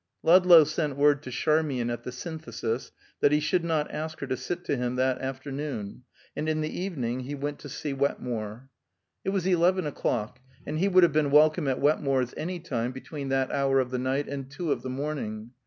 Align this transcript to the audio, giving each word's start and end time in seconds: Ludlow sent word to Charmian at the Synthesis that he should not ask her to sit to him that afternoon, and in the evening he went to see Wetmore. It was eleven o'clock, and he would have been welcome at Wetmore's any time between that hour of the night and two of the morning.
Ludlow 0.23 0.63
sent 0.63 0.97
word 0.97 1.21
to 1.21 1.29
Charmian 1.29 1.91
at 1.91 2.01
the 2.03 2.11
Synthesis 2.11 2.91
that 3.19 3.31
he 3.31 3.39
should 3.39 3.63
not 3.63 3.91
ask 3.91 4.19
her 4.21 4.25
to 4.25 4.35
sit 4.35 4.65
to 4.65 4.75
him 4.75 4.95
that 4.95 5.21
afternoon, 5.21 6.05
and 6.35 6.49
in 6.49 6.61
the 6.61 6.75
evening 6.75 7.19
he 7.19 7.35
went 7.35 7.59
to 7.59 7.69
see 7.69 7.93
Wetmore. 7.93 8.71
It 9.23 9.29
was 9.29 9.45
eleven 9.45 9.85
o'clock, 9.85 10.39
and 10.65 10.79
he 10.79 10.87
would 10.87 11.03
have 11.03 11.13
been 11.13 11.29
welcome 11.29 11.67
at 11.67 11.79
Wetmore's 11.79 12.33
any 12.35 12.59
time 12.59 12.91
between 12.91 13.29
that 13.29 13.51
hour 13.51 13.79
of 13.79 13.91
the 13.91 13.99
night 13.99 14.27
and 14.27 14.49
two 14.49 14.71
of 14.71 14.81
the 14.81 14.89
morning. 14.89 15.51